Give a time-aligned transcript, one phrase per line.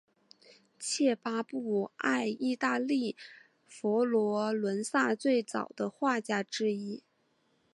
[0.79, 3.15] 契马布埃意大利
[3.67, 7.03] 佛罗伦萨最早的画家之一。